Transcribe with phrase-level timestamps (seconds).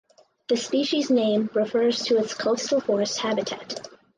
[0.47, 3.87] The species name refers its coastal forest habitat.